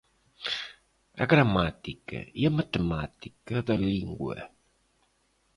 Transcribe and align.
A 1.23 1.25
gramática 1.31 2.17
é 2.41 2.43
a 2.47 2.55
matemática 2.59 3.55
da 3.67 3.75
língua 3.89 4.39